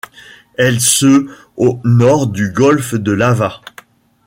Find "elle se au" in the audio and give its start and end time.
0.57-1.79